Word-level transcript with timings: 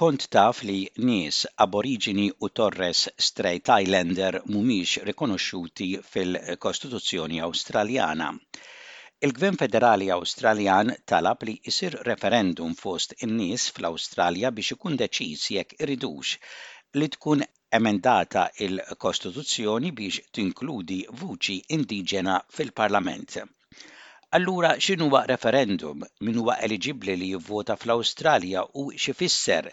kont 0.00 0.22
taf 0.34 0.60
li 0.68 0.78
nies 1.08 1.38
aborigini 1.62 2.22
u 2.46 2.48
Torres 2.60 3.00
Strait 3.24 3.68
Islander 3.82 4.38
mhumiex 4.46 4.94
rikonoxxuti 5.08 5.88
fil-Kostituzzjoni 6.12 7.42
Awstraljana. 7.48 8.30
Il-Gvern 9.28 9.60
Federali 9.64 10.08
Awstraljan 10.16 10.94
talab 11.12 11.44
li 11.50 11.58
isir 11.74 11.98
referendum 12.10 12.72
fost 12.80 13.12
in-nies 13.28 13.68
fl-Awstralja 13.76 14.54
biex 14.60 14.72
ikun 14.78 14.96
deċiż 15.04 15.44
jekk 15.58 15.76
iridux 15.84 16.32
li 17.02 17.10
tkun 17.18 17.44
emendata 17.82 18.46
il-Kostituzzjoni 18.68 19.92
biex 20.02 20.22
tinkludi 20.38 21.02
vuċi 21.22 21.60
indiġena 21.78 22.38
fil-Parlament. 22.58 23.42
Allura 24.36 24.70
x'inhu 24.84 25.08
huwa 25.08 25.22
referendum 25.30 26.02
min 26.26 26.36
huwa 26.38 26.54
eligibli 26.66 27.16
li 27.22 27.30
jivvota 27.30 27.74
fl-Awstralja 27.80 28.62
u 28.80 28.84
x'ifisser 29.04 29.66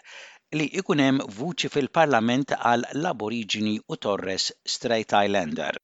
li 0.60 0.66
ikunem 0.82 1.20
hemm 1.22 1.30
vuċi 1.38 1.70
fil-Parlament 1.76 2.56
għal 2.58 2.88
l-Aborigini 3.04 3.76
u 3.96 4.00
Torres 4.08 4.50
Strait 4.76 5.16
Islander. 5.22 5.82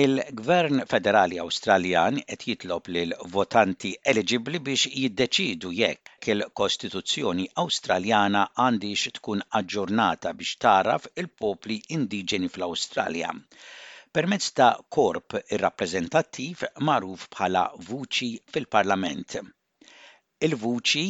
Il-Gvern 0.00 0.80
Federali 0.90 1.38
Awstraljan 1.44 2.18
qed 2.28 2.44
jitlob 2.48 2.86
lil 2.96 3.14
votanti 3.34 3.88
eligibbli 4.12 4.60
biex 4.68 4.84
jiddeċidu 5.00 5.70
jekk 5.78 6.28
il-Kostituzzjoni 6.34 7.46
Awstraljana 7.62 8.42
għandix 8.66 9.02
tkun 9.16 9.42
aġġornata 9.60 10.32
biex 10.42 10.54
taraf 10.66 11.08
il-popli 11.24 11.80
indiġeni 11.98 12.52
fl-Awstralja 12.54 13.32
permezz 14.20 14.52
ta' 14.60 14.70
korp 14.98 15.38
irrappreżentattiv 15.58 16.62
magħruf 16.90 17.26
bħala 17.34 17.66
vuċi 17.90 18.30
fil-Parlament. 18.54 19.40
Il-vuċi 20.38 21.08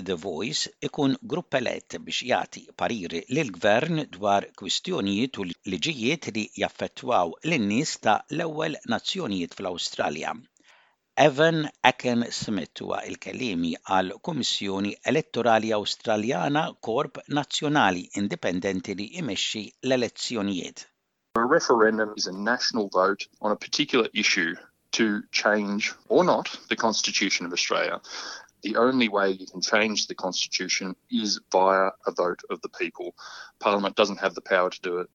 The 0.00 0.14
Voice 0.16 0.68
ikun 0.86 1.14
grupp 1.32 1.56
elett 1.58 1.96
biex 2.06 2.18
jagħti 2.30 2.60
pariri 2.80 3.20
lill-Gvern 3.36 4.02
dwar 4.16 4.44
kwistjonijiet 4.60 5.38
u 5.42 5.46
liġijiet 5.72 6.28
li 6.36 6.44
jaffettwaw 6.62 7.32
lin-nies 7.52 7.94
ta' 8.06 8.14
l-ewwel 8.36 8.76
nazzjonijiet 8.94 9.56
fl-Awstralja. 9.58 10.32
Evan 11.26 11.58
Aken 11.90 12.24
Smith 12.40 12.82
huwa 12.84 13.00
il-kelimi 13.10 13.72
għal 13.90 14.12
Kummissjoni 14.28 14.92
Elettorali 15.12 15.72
Awstraljana 15.80 16.62
Korp 16.88 17.18
Nazzjonali 17.40 18.06
Indipendenti 18.22 18.94
li 19.00 19.08
imexxi 19.22 19.64
l-elezzjonijiet. 19.88 20.86
A 21.42 21.46
referendum 21.58 22.12
is 22.16 22.28
a 22.28 22.32
national 22.50 22.86
vote 23.00 23.26
on 23.40 23.50
a 23.50 23.58
particular 23.66 24.08
issue 24.14 24.54
to 24.98 25.22
change 25.32 25.92
or 26.08 26.22
not 26.24 26.54
the 26.68 26.76
Constitution 26.76 27.44
of 27.46 27.52
Australia 27.52 28.00
the 28.62 28.76
only 28.76 29.08
way 29.08 29.30
you 29.30 29.46
can 29.46 29.60
change 29.60 30.06
the 30.06 30.14
constitution 30.14 30.94
is 31.10 31.40
via 31.52 31.90
a 32.06 32.10
vote 32.10 32.42
of 32.50 32.60
the 32.60 32.68
people. 32.68 33.14
Parliament 33.60 33.96
doesn't 33.96 34.20
have 34.20 34.34
the 34.34 34.40
power 34.40 34.70
to 34.70 34.80
do 34.82 34.98
it. 35.02 35.08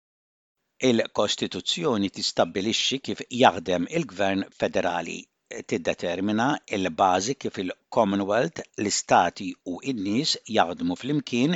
Il-Kostituzzjoni 0.83 2.09
tistabbilixxi 2.11 2.97
kif 3.05 3.21
jaħdem 3.31 3.85
il-Gvern 3.97 4.41
Federali 4.59 5.21
tiddetermina 5.69 6.47
il-bażi 6.77 7.35
kif 7.39 7.59
il-Commonwealth, 7.63 8.59
l-istati 8.81 9.51
u 9.69 9.77
n-nies 9.93 10.33
jaħdmu 10.57 10.97
fl-imkien 10.99 11.55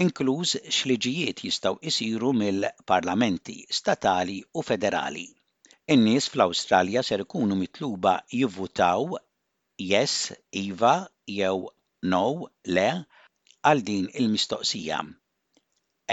inkluż 0.00 0.58
x'liġijiet 0.70 1.42
jistgħu 1.48 1.80
jsiru 1.90 2.30
mill-parlamenti 2.36 3.56
statali 3.80 4.38
u 4.54 4.62
federali. 4.70 5.26
In-nies 5.90 6.28
fl-Awstralja 6.30 7.02
ser 7.02 7.24
ikunu 7.24 7.56
mitluba 7.58 8.20
jivvutaw 8.30 9.16
yes, 9.82 10.30
iva 10.54 10.94
jew 11.34 11.58
no 12.12 12.20
le 12.76 12.84
għal 13.70 13.80
din 13.90 14.06
il-mistoqsija. 14.20 14.96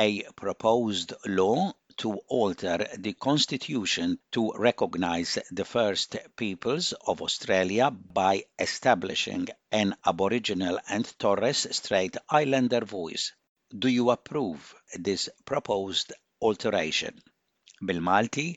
A 0.01 0.09
proposed 0.41 1.13
law 1.37 1.61
to 2.01 2.11
alter 2.41 2.83
the 3.05 3.13
constitution 3.25 4.11
to 4.35 4.43
recognize 4.65 5.33
the 5.59 5.65
first 5.69 6.15
peoples 6.41 6.91
of 7.13 7.23
Australia 7.27 7.89
by 8.19 8.35
establishing 8.67 9.47
an 9.81 9.95
Aboriginal 10.11 10.79
and 10.97 11.11
Torres 11.25 11.65
Strait 11.79 12.15
Islander 12.41 12.85
voice. 12.93 13.25
Do 13.75 13.87
you 13.97 14.11
approve 14.17 14.71
this 15.09 15.25
proposed 15.51 16.13
alteration? 16.49 17.19
Bil-Malti, 17.81 18.49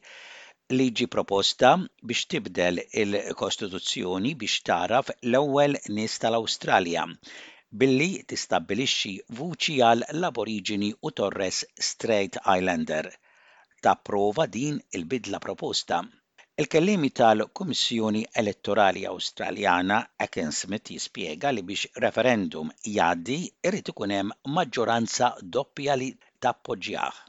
liġi 0.78 1.04
proposta 1.12 1.68
biex 2.08 2.20
tibdel 2.32 2.76
il-Kostituzzjoni 3.02 4.30
biex 4.42 4.58
taraf 4.68 5.08
l-ewwel 5.30 5.72
nies 5.96 6.14
tal-Awstralja 6.24 7.02
billi 7.82 8.06
tistabbilixxi 8.32 9.12
vuċi 9.40 9.74
għal 9.88 10.04
l-Aboriġini 10.18 10.90
u 11.08 11.10
Torres 11.20 11.58
Strait 11.88 12.38
Islander. 12.54 13.08
Ta' 13.82 13.96
prova 14.10 14.46
din 14.58 14.76
il-bidla 14.98 15.42
proposta. 15.48 16.00
Il-kellimi 16.62 17.10
tal-Kummissjoni 17.20 18.22
Elettorali 18.42 19.02
Awstraljana 19.14 19.98
Akin 20.28 20.54
Smith 20.60 20.94
jispjega 20.94 21.50
li 21.56 21.66
biex 21.72 21.90
referendum 22.06 22.70
jgħaddi 22.94 23.40
irrit 23.70 23.90
ikun 23.94 24.14
hemm 24.18 24.38
maġġoranza 24.58 25.32
doppja 25.58 25.98
li 26.02 26.12
tappoġġjah. 26.38 27.24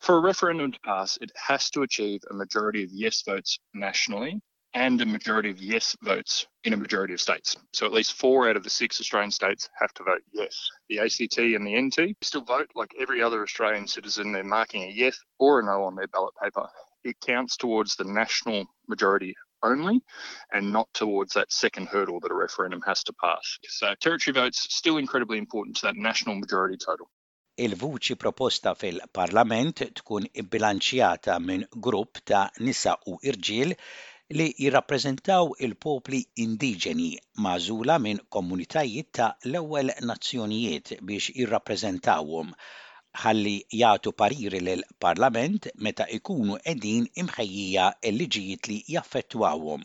For 0.00 0.16
a 0.16 0.20
referendum 0.20 0.72
to 0.72 0.80
pass, 0.80 1.18
it 1.20 1.30
has 1.36 1.68
to 1.70 1.82
achieve 1.82 2.22
a 2.30 2.34
majority 2.34 2.82
of 2.84 2.90
yes 2.90 3.20
votes 3.22 3.58
nationally 3.74 4.40
and 4.72 4.98
a 5.00 5.04
majority 5.06 5.50
of 5.50 5.58
yes 5.60 5.94
votes 6.02 6.46
in 6.64 6.72
a 6.72 6.76
majority 6.78 7.12
of 7.12 7.20
states. 7.20 7.54
So 7.74 7.84
at 7.84 7.92
least 7.92 8.14
four 8.14 8.48
out 8.48 8.56
of 8.56 8.64
the 8.64 8.70
six 8.70 8.98
Australian 8.98 9.30
states 9.30 9.68
have 9.78 9.92
to 9.94 10.04
vote 10.04 10.22
yes. 10.32 10.70
The 10.88 11.00
ACT 11.00 11.36
and 11.38 11.66
the 11.66 11.78
NT 11.78 12.16
still 12.22 12.40
vote 12.44 12.70
like 12.74 12.94
every 12.98 13.22
other 13.22 13.42
Australian 13.42 13.86
citizen. 13.86 14.32
They're 14.32 14.42
marking 14.44 14.84
a 14.84 14.92
yes 14.92 15.18
or 15.38 15.60
a 15.60 15.64
no 15.64 15.82
on 15.84 15.96
their 15.96 16.08
ballot 16.08 16.32
paper. 16.42 16.66
It 17.04 17.20
counts 17.20 17.58
towards 17.58 17.96
the 17.96 18.04
national 18.04 18.66
majority 18.88 19.34
only 19.62 20.00
and 20.52 20.72
not 20.72 20.88
towards 20.94 21.34
that 21.34 21.52
second 21.52 21.88
hurdle 21.88 22.20
that 22.20 22.30
a 22.32 22.34
referendum 22.34 22.80
has 22.86 23.04
to 23.04 23.12
pass. 23.12 23.58
So 23.64 23.94
territory 23.96 24.32
votes 24.32 24.66
still 24.74 24.96
incredibly 24.96 25.36
important 25.36 25.76
to 25.76 25.82
that 25.86 25.96
national 25.96 26.36
majority 26.36 26.78
total. 26.78 27.10
il-vuċi 27.64 28.14
proposta 28.22 28.70
fil-Parlament 28.82 29.80
tkun 29.98 30.26
bilanċjata 30.52 31.34
minn 31.46 31.64
grupp 31.86 32.20
ta' 32.30 32.44
nisa 32.66 32.94
u 33.12 33.18
irġiel 33.30 33.74
li 34.40 34.46
jirrappreżentaw 34.64 35.50
il-popli 35.66 36.20
indiġeni 36.44 37.08
mażula 37.46 37.96
minn 38.06 38.22
komunitajiet 38.36 39.08
ta' 39.18 39.28
l-ewwel 39.50 39.92
nazzjonijiet 40.12 40.94
biex 41.10 41.28
jirrappreżentawhom 41.40 42.54
ħalli 43.24 43.54
jagħtu 43.82 44.14
pariri 44.22 44.60
l 44.60 44.74
parlament 45.06 45.68
meta 45.88 46.06
ikunu 46.20 46.56
qegħdin 46.64 47.08
imħejjija 47.24 47.86
l-liġijiet 48.12 48.70
li 48.70 48.78
jaffettwawhom. 48.94 49.82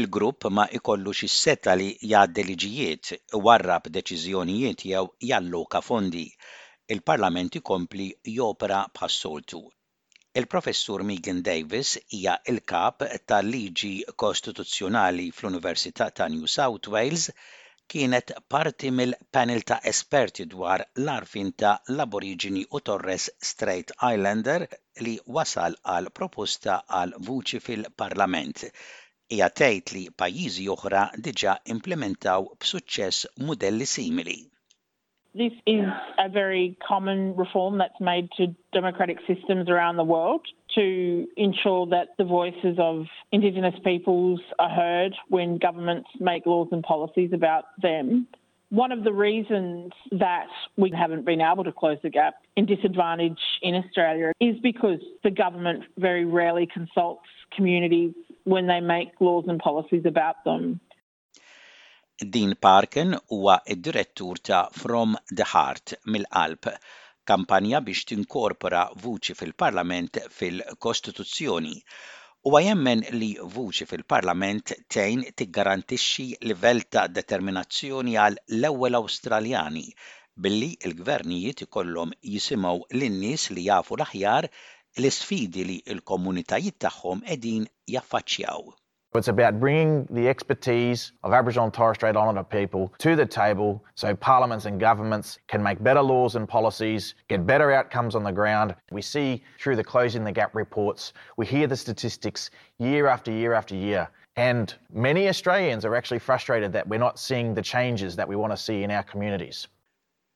Il-grupp 0.00 0.50
ma 0.58 0.66
ikollux 0.80 1.24
is-seta 1.30 1.78
li 1.80 1.88
jgħaddi 2.10 2.44
liġijiet 2.50 3.14
warrab 3.48 3.86
deċiżjonijiet 3.98 4.88
jew 4.92 5.06
jalloka 5.30 5.80
fondi 5.88 6.26
il-Parlament 6.94 7.56
ikompli 7.58 8.04
jopra 8.32 8.76
bħas-soltu. 8.98 9.58
Il-professur 10.42 11.02
Megan 11.08 11.40
Davis 11.48 11.94
hija 12.18 12.34
il-kap 12.52 13.00
tal-Liġi 13.30 13.90
Kostituzzjonali 14.22 15.24
fl-Università 15.38 16.06
ta' 16.20 16.28
New 16.34 16.44
South 16.52 16.90
Wales 16.94 17.24
kienet 17.94 18.30
parti 18.54 18.92
mill-panel 19.00 19.64
ta' 19.70 19.80
esperti 19.92 20.46
dwar 20.52 20.84
l-arfin 21.02 21.50
ta' 21.64 21.74
l-Aborigini 21.96 22.62
u 22.78 22.84
Torres 22.90 23.26
Strait 23.50 23.90
Islander 24.12 24.68
li 25.06 25.18
wasal 25.38 25.74
għal 25.96 26.12
proposta 26.20 26.78
għal 27.00 27.18
vuċi 27.30 27.62
fil-Parlament. 27.68 28.62
Hija 29.34 29.50
tgħid 29.58 29.96
li 29.98 30.06
pajjiżi 30.22 30.70
oħra 30.76 31.06
diġà 31.28 31.58
implementaw 31.78 32.50
b'suċċess 32.62 33.30
mudelli 33.50 33.94
simili. 33.98 34.38
This 35.36 35.52
is 35.66 35.84
a 36.18 36.30
very 36.30 36.78
common 36.88 37.36
reform 37.36 37.76
that's 37.76 38.00
made 38.00 38.30
to 38.38 38.54
democratic 38.72 39.18
systems 39.26 39.68
around 39.68 39.96
the 39.98 40.04
world 40.04 40.40
to 40.76 41.26
ensure 41.36 41.84
that 41.88 42.16
the 42.16 42.24
voices 42.24 42.76
of 42.78 43.04
Indigenous 43.32 43.74
peoples 43.84 44.40
are 44.58 44.70
heard 44.70 45.14
when 45.28 45.58
governments 45.58 46.08
make 46.20 46.46
laws 46.46 46.68
and 46.72 46.82
policies 46.82 47.34
about 47.34 47.64
them. 47.82 48.26
One 48.70 48.92
of 48.92 49.04
the 49.04 49.12
reasons 49.12 49.92
that 50.10 50.46
we 50.78 50.90
haven't 50.90 51.26
been 51.26 51.42
able 51.42 51.64
to 51.64 51.72
close 51.72 51.98
the 52.02 52.08
gap 52.08 52.36
in 52.56 52.64
disadvantage 52.64 53.38
in 53.60 53.74
Australia 53.74 54.32
is 54.40 54.56
because 54.62 55.00
the 55.22 55.30
government 55.30 55.84
very 55.98 56.24
rarely 56.24 56.66
consults 56.66 57.26
communities 57.54 58.14
when 58.44 58.68
they 58.68 58.80
make 58.80 59.10
laws 59.20 59.44
and 59.48 59.58
policies 59.60 60.06
about 60.06 60.44
them. 60.44 60.80
Dean 62.34 62.52
Parken 62.56 63.10
huwa 63.28 63.54
d-direttur 63.80 64.36
ta' 64.38 64.70
From 64.82 65.18
the 65.36 65.44
Heart 65.52 65.88
mill-qalb 66.12 66.64
kampanja 67.30 67.80
biex 67.88 67.98
tinkorpora 68.10 68.82
vuċi 69.02 69.34
fil-Parlament 69.40 70.20
fil-Kostituzzjoni 70.36 71.74
u 72.52 72.60
jemmen 72.68 73.04
li 73.18 73.28
vuċi 73.56 73.88
fil-Parlament 73.90 74.72
tejn 74.96 75.26
tiggarantixxi 75.42 76.26
livell 76.48 76.80
ta' 76.96 77.04
determinazzjoni 77.20 78.16
għal 78.24 78.40
l-ewwel 78.60 78.98
Awstraljani 79.02 79.84
billi 80.46 80.70
il-gvernijiet 80.90 81.66
ikollhom 81.68 82.14
jisimgħu 82.36 82.78
lin-nies 83.02 83.48
li 83.58 83.66
jafu 83.68 84.00
l-aħjar 84.00 84.48
l-isfidi 84.52 85.68
li 85.72 85.78
l-komunitajiet 85.96 86.80
tagħhom 86.86 87.26
qegħdin 87.28 87.68
jaffaċċjaw. 87.98 88.70
So 89.16 89.18
it's 89.18 89.28
about 89.28 89.58
bringing 89.58 90.04
the 90.10 90.28
expertise 90.28 91.12
of 91.24 91.32
Aboriginal 91.32 91.64
and 91.64 91.72
Torres 91.72 91.94
Strait 91.96 92.14
Islander 92.16 92.44
people 92.44 92.92
to 92.98 93.16
the 93.16 93.24
table 93.24 93.82
so 93.94 94.14
parliaments 94.14 94.66
and 94.66 94.78
governments 94.78 95.38
can 95.48 95.62
make 95.62 95.82
better 95.82 96.02
laws 96.02 96.36
and 96.36 96.46
policies, 96.46 97.14
get 97.28 97.46
better 97.46 97.72
outcomes 97.72 98.14
on 98.14 98.24
the 98.24 98.30
ground. 98.30 98.74
We 98.92 99.00
see 99.00 99.42
through 99.58 99.76
the 99.76 99.84
Closing 99.84 100.22
the 100.22 100.32
Gap 100.32 100.54
reports, 100.54 101.14
we 101.38 101.46
hear 101.46 101.66
the 101.66 101.78
statistics 101.78 102.50
year 102.76 103.06
after 103.06 103.32
year 103.32 103.54
after 103.54 103.74
year. 103.74 104.06
And 104.36 104.74
many 104.92 105.30
Australians 105.30 105.86
are 105.86 105.96
actually 105.96 106.18
frustrated 106.18 106.70
that 106.74 106.86
we're 106.86 107.00
not 107.00 107.18
seeing 107.18 107.54
the 107.54 107.62
changes 107.62 108.16
that 108.16 108.28
we 108.28 108.36
want 108.36 108.52
to 108.52 108.56
see 108.58 108.82
in 108.82 108.90
our 108.90 109.02
communities. 109.02 109.66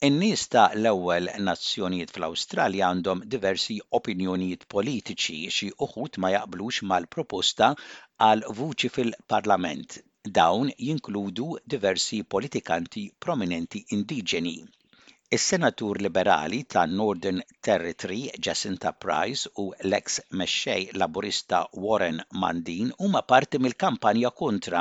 In-nies 0.09 0.43
ta' 0.53 0.69
l-ewwel 0.83 1.27
Nazzjonijiet 1.47 2.13
fl-Awstralja 2.17 2.87
għandhom 2.93 3.19
diversi 3.35 3.75
opinjonijiet 3.99 4.65
politiċi 4.75 5.37
xi 5.57 5.69
uħut 5.87 6.17
ma 6.25 6.31
jaqblux 6.35 6.79
mal-proposta 6.93 7.69
għal 8.29 8.47
vuċi 8.63 8.91
fil-Parlament. 8.95 9.99
Dawn 10.41 10.71
jinkludu 10.89 11.51
diversi 11.77 12.23
politikanti 12.37 13.05
prominenti 13.27 13.85
indiġeni. 13.99 14.55
Is-Senatur 15.33 15.99
Liberali 16.01 16.65
ta' 16.67 16.87
Northern 16.87 17.41
Territory 17.63 18.29
Jacinta 18.47 18.91
Price 19.03 19.47
u 19.63 19.65
l-ex 19.89 20.19
mexxej 20.41 20.89
Laburista 21.01 21.59
Warren 21.85 22.19
Mandin 22.43 22.91
huma 22.99 23.23
parti 23.33 23.61
mill-kampanja 23.67 24.33
kontra. 24.43 24.81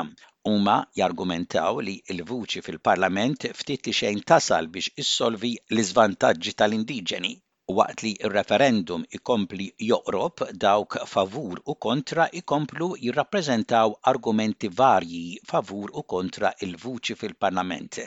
Huma 0.51 0.78
jargumentaw 1.01 1.78
li 1.90 1.94
l-vuċi 2.18 2.63
fil-Parlament 2.69 3.46
ftit 3.60 3.86
li 3.86 3.94
xejn 4.00 4.24
tasal 4.31 4.72
biex 4.78 4.90
issolvi 5.04 5.54
l-iżvantaġġi 5.75 6.56
tal-indiġeni 6.63 7.34
waqt 7.81 8.04
li 8.07 8.13
referendum 8.38 9.06
ikompli 9.19 9.69
joqrob 9.92 10.44
dawk 10.66 10.98
favur 11.13 11.62
u 11.72 11.78
kontra 11.88 12.25
ikomplu 12.42 12.90
jirrappreżentaw 13.06 13.95
argumenti 14.16 14.74
varji 14.81 15.24
favur 15.54 15.95
u 16.04 16.07
kontra 16.18 16.56
il-vuċi 16.69 17.19
fil-Parlament 17.24 18.02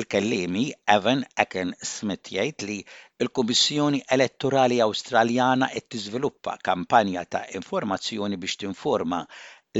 Il-kellimi 0.00 0.64
Evan 0.96 1.20
Eken 1.42 1.72
Smith 1.84 2.30
jgħid 2.34 2.62
li 2.68 2.76
il-Kummissjoni 3.24 3.98
Elettorali 4.16 4.78
Awstraljana 4.84 5.68
qed 5.74 5.90
tiżviluppa 5.94 6.54
kampanja 6.68 7.24
ta' 7.36 7.42
informazzjoni 7.60 8.38
biex 8.44 8.54
tinforma 8.62 9.18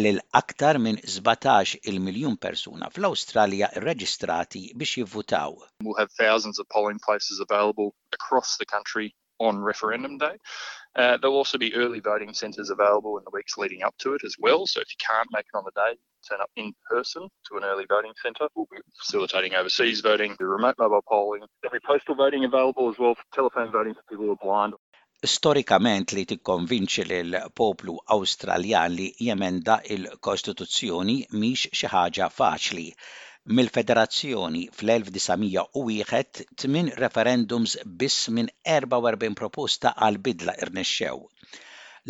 lil 0.02 0.20
aktar 0.42 0.80
minn 0.88 1.00
17 1.14 1.78
il-miljun 1.94 2.36
persuna 2.44 2.90
fl-Awstralja 2.96 3.72
reġistrati 3.86 4.66
biex 4.82 5.00
jivvutaw. 5.00 5.56
We'll 5.88 5.98
have 6.02 6.12
thousands 6.20 6.58
of 6.60 6.68
polling 6.76 7.00
places 7.08 7.40
available 7.48 7.94
across 8.18 8.58
the 8.60 8.68
country 8.76 9.14
on 9.40 9.64
referendum 9.72 10.18
day. 10.26 10.36
Uh, 10.94 11.16
there'll 11.16 11.36
also 11.36 11.56
be 11.56 11.74
early 11.74 12.00
voting 12.00 12.34
centres 12.34 12.68
available 12.68 13.16
in 13.18 13.24
the 13.24 13.30
weeks 13.32 13.56
leading 13.56 13.82
up 13.82 13.96
to 13.98 14.14
it 14.14 14.22
as 14.24 14.36
well. 14.38 14.66
So 14.66 14.80
if 14.80 14.88
you 14.90 14.96
can't 15.06 15.28
make 15.32 15.46
it 15.52 15.56
on 15.56 15.64
the 15.64 15.72
day, 15.74 15.96
turn 16.28 16.40
up 16.42 16.50
in 16.56 16.72
person 16.88 17.28
to 17.50 17.56
an 17.56 17.64
early 17.64 17.86
voting 17.88 18.12
centre. 18.22 18.48
We'll 18.54 18.66
be 18.70 18.76
facilitating 18.98 19.54
overseas 19.54 20.00
voting, 20.00 20.36
remote 20.38 20.74
mobile 20.78 21.02
polling. 21.08 21.44
There'll 21.62 21.72
be 21.72 21.78
postal 21.86 22.14
voting 22.14 22.44
available 22.44 22.90
as 22.90 22.98
well 22.98 23.14
for 23.14 23.22
telephone 23.32 23.72
voting 23.72 23.94
for 23.94 24.02
people 24.08 24.26
who 24.26 24.32
are 24.32 24.44
blind. 24.44 24.74
Storikament 25.24 26.12
li 26.18 26.24
tikkonvinċi 26.26 27.04
lil 27.08 27.36
poplu 27.60 27.94
Awstraljan 28.12 28.94
li 28.96 29.06
jemenda 29.22 29.78
il-Kostituzzjoni 29.96 31.16
mhix 31.38 31.68
xi 31.80 31.90
ħaġa 31.92 32.26
faċli 32.40 32.88
mill-Federazzjoni 33.56 34.60
fl-1901 34.76 36.42
tmien 36.62 36.90
referendums 37.04 37.72
biss 38.00 38.28
minn 38.36 38.50
44 38.74 39.34
proposta 39.40 39.90
għal 39.96 40.18
bidla 40.28 40.54
irnexxew. 40.66 41.24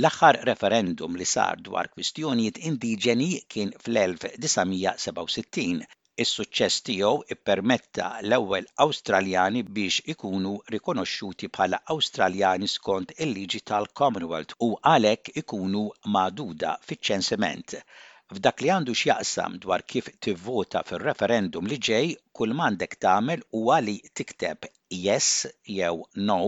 L-aħħar 0.02 0.40
referendum 0.48 1.16
li 1.20 1.28
sar 1.30 1.56
dwar 1.68 1.88
kwistjonijiet 1.94 2.60
indiġeni 2.72 3.30
kien 3.54 3.72
fl-1967 3.84 5.88
Is-suċċess 6.22 6.82
tiegħu 6.86 7.12
ippermetta 7.34 8.10
l-ewwel 8.20 8.66
Awstraljani 8.84 9.62
biex 9.78 10.02
ikunu 10.12 10.50
rikonoxxuti 10.74 11.48
bħala 11.54 11.78
Awstraljani 11.94 12.68
skont 12.68 13.16
il-liġi 13.24 13.62
tal-Commonwealth 13.72 14.52
u 14.68 14.74
għalhekk 14.92 15.32
ikunu 15.40 15.86
maduda 16.18 16.76
fiċ-ċensiment. 16.88 17.78
F'dak 18.32 18.62
li 18.64 18.68
għandu 18.72 18.92
x'jaqsam 18.98 19.56
dwar 19.62 19.82
kif 19.92 20.06
tivvota 20.26 20.80
fir-referendum 20.90 21.66
li 21.68 21.76
ġej, 21.88 22.06
kull 22.38 22.54
m'għandek 22.56 22.94
tagħmel 23.04 23.42
huwa 23.58 23.74
li 23.86 23.96
tikteb 24.20 24.64
yes 24.98 25.26
jew 25.74 25.98
no 26.30 26.38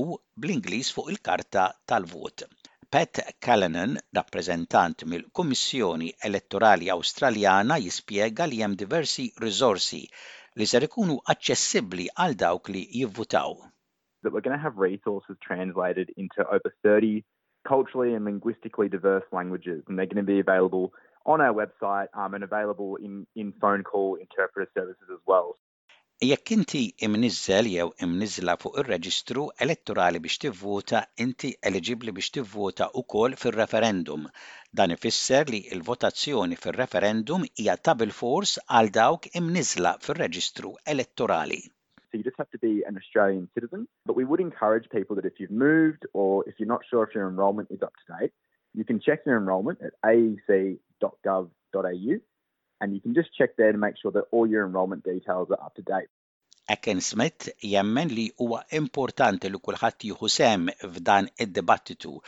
bl-Ingliż 0.44 0.94
fuq 0.96 1.12
il-karta 1.14 1.66
tal-vot. 1.92 2.46
Pat 2.94 3.20
Callanan, 3.46 3.98
rappreżentant 4.20 5.04
mill-Kummissjoni 5.12 6.08
Elettorali 6.30 6.88
Awstraljana, 6.96 7.76
jispjega 7.86 8.48
li 8.48 8.62
hemm 8.64 8.78
diversi 8.84 9.28
riżorsi 9.44 10.00
li 10.56 10.70
ser 10.72 10.88
ikunu 10.88 11.18
aċċessibbli 11.34 12.08
għal 12.16 12.38
dawk 12.46 12.72
li 12.72 12.86
jivvutaw. 13.02 13.58
That 14.24 14.32
we're 14.32 14.46
going 14.46 14.56
to 14.58 14.66
have 14.68 14.78
resources 14.88 15.36
translated 15.48 16.14
into 16.16 16.48
over 16.48 16.70
30 16.82 17.24
culturally 17.68 18.14
and 18.16 18.24
linguistically 18.24 18.88
diverse 18.88 19.26
languages, 19.38 19.84
and 19.86 19.98
they're 19.98 20.06
going 20.14 20.24
to 20.24 20.32
be 20.36 20.40
available 20.40 20.94
on 21.26 21.40
our 21.40 21.52
website 21.54 22.08
um, 22.14 22.34
and 22.34 22.44
available 22.44 22.96
in, 22.96 23.26
in 23.36 23.52
phone 23.60 23.82
call 23.82 24.16
interpreter 24.16 24.70
services 24.74 25.08
as 25.12 25.20
well. 25.26 25.56
Jekk 26.30 26.48
inti 26.56 26.80
imnizzel 27.06 27.66
jew 27.72 27.86
imnizzla 28.06 28.54
fuq 28.64 28.76
ir-reġistru 28.82 29.44
elettorali 29.66 30.20
biex 30.26 30.36
tivvota, 30.44 31.00
inti 31.24 31.50
eligibli 31.70 32.14
biex 32.18 32.28
tivvota 32.36 32.86
ukoll 33.02 33.34
fir-referendum. 33.42 34.28
Dan 34.80 34.94
ifisser 34.96 35.50
li 35.54 35.60
l-votazzjoni 35.78 36.60
fir-referendum 36.64 37.44
hija 37.58 37.76
ta' 37.88 37.96
bil-fors 38.02 38.54
għal 38.70 38.92
dawk 38.98 39.30
imniżla 39.40 39.96
fir-reġistru 40.06 40.74
elettorali. 40.94 41.60
So 42.10 42.18
you 42.20 42.24
just 42.30 42.38
have 42.38 42.50
to 42.56 42.62
be 42.66 42.74
an 42.88 42.96
Australian 43.02 43.48
citizen. 43.54 43.88
But 44.06 44.16
we 44.20 44.24
would 44.24 44.40
encourage 44.48 44.88
people 44.96 45.16
that 45.16 45.26
if 45.32 45.40
you've 45.40 45.58
moved 45.68 46.06
or 46.12 46.44
if 46.48 46.54
you're 46.60 46.72
not 46.76 46.84
sure 46.88 47.02
if 47.08 47.14
your 47.16 47.28
enrollment 47.28 47.72
is 47.72 47.82
up 47.82 48.00
to 48.02 48.12
date, 48.16 48.32
you 48.74 48.84
can 48.84 49.00
check 49.06 49.20
your 49.26 49.38
enrollment 49.38 49.78
at 49.88 49.94
aec.gov.au 50.10 52.14
and 52.80 52.92
you 52.94 53.00
can 53.00 53.14
just 53.14 53.30
check 53.38 53.56
there 53.56 53.70
to 53.72 53.78
make 53.78 53.96
sure 54.00 54.10
that 54.12 54.24
all 54.32 54.46
your 54.46 54.66
enrollment 54.66 55.02
details 55.04 55.48
are 55.50 55.62
up 55.64 55.74
to 55.76 55.82
date. 55.82 56.08
Eken 56.74 57.00
Smith 57.02 57.42
jemmen 57.60 58.08
li 58.18 58.24
huwa 58.40 58.64
importanti 58.80 59.50
li 59.52 59.58
kulħadd 59.68 60.00
jieħu 60.10 60.28
sem 60.38 60.68
f'dan 60.86 61.28
id-dibattitu 61.44 62.12
u 62.16 62.22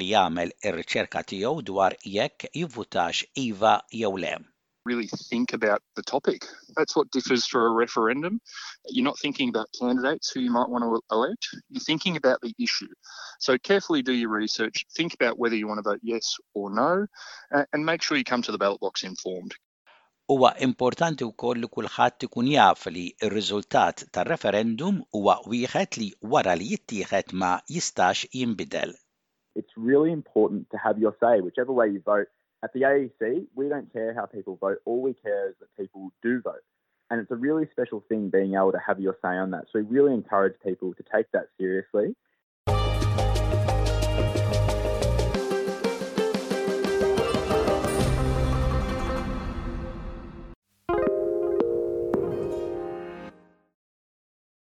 li 0.00 0.06
jagħmel 0.10 0.50
ir-riċerka 0.68 1.18
tiegħu 1.32 1.64
dwar 1.70 1.92
jekk 2.16 2.46
jivvutax 2.60 3.24
iva 3.44 3.74
jew 4.02 4.12
le. 4.26 4.34
really 4.88 5.08
think 5.30 5.48
about 5.58 5.80
the 5.96 6.04
topic. 6.14 6.40
That's 6.76 6.94
what 6.96 7.10
differs 7.16 7.44
for 7.52 7.60
a 7.66 7.72
referendum. 7.84 8.34
You're 8.94 9.08
not 9.10 9.18
thinking 9.24 9.48
about 9.52 9.66
candidates 9.80 10.26
who 10.30 10.40
you 10.46 10.52
might 10.58 10.70
want 10.74 10.84
to 10.86 10.90
elect, 11.16 11.44
you're 11.72 11.88
thinking 11.90 12.14
about 12.22 12.38
the 12.40 12.54
issue. 12.66 12.92
So 13.46 13.58
carefully 13.70 14.02
do 14.02 14.12
your 14.22 14.30
research, 14.42 14.76
think 14.98 15.12
about 15.18 15.34
whether 15.40 15.56
you 15.60 15.66
want 15.68 15.80
to 15.82 15.86
vote 15.90 16.00
yes 16.02 16.26
or 16.54 16.66
no, 16.82 16.90
and 17.72 17.80
make 17.84 18.00
sure 18.02 18.16
you 18.16 18.24
come 18.32 18.42
to 18.42 18.52
the 18.54 18.58
ballot 18.64 18.80
box 18.80 19.02
informed. 19.04 19.54
huwa 20.28 20.54
importanti 20.58 21.22
wkoll 21.28 21.56
li 21.62 21.68
kulħadd 21.76 22.24
ikun 22.26 22.48
jaf 22.50 22.88
li 22.90 23.02
r-riżultat 23.28 24.00
tar-referendum 24.16 24.96
huwa 25.14 25.36
wieħed 25.52 25.98
li 26.00 26.08
wara 26.32 26.56
li 26.58 26.66
jittieħed 26.72 27.30
ma 27.42 27.52
jistax 27.70 28.24
jinbidel. 28.32 28.90
It's 29.54 29.70
really 29.78 30.10
important 30.10 30.66
to 30.74 30.80
have 30.86 30.98
your 31.04 31.14
say 31.22 31.38
whichever 31.46 31.70
way 31.80 31.86
you 31.94 32.02
vote 32.10 32.26
at 32.62 32.72
the 32.72 32.82
AEC, 32.82 33.46
we 33.54 33.68
don't 33.68 33.92
care 33.92 34.14
how 34.14 34.26
people 34.26 34.56
vote. 34.56 34.78
All 34.84 35.02
we 35.02 35.12
care 35.14 35.50
is 35.50 35.56
that 35.60 35.74
people 35.76 36.10
do 36.22 36.40
vote. 36.40 36.62
And 37.10 37.20
it's 37.20 37.30
a 37.30 37.36
really 37.36 37.68
special 37.70 38.00
thing 38.08 38.30
being 38.30 38.54
able 38.54 38.72
to 38.72 38.78
have 38.84 38.98
your 39.00 39.16
say 39.22 39.28
on 39.36 39.50
that. 39.52 39.66
So 39.72 39.78
we 39.78 39.82
really 39.84 40.14
encourage 40.14 40.54
people 40.62 40.94
to 40.94 41.04
take 41.14 41.30
that 41.32 41.48
seriously 41.58 42.16